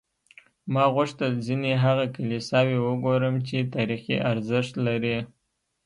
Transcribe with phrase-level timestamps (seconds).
[0.73, 5.17] ما غوښتل ځینې هغه کلیساوې وګورم چې تاریخي ارزښت لري.